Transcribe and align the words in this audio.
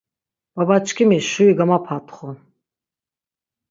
Baba-çkimi 0.55 1.17
şuri 1.29 1.53
gamapatxu. 1.57 2.29